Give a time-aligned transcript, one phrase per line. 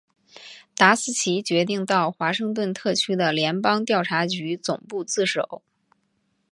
[0.75, 5.61] 达斯奇决定到华盛顿特区的联邦调查局总部自首。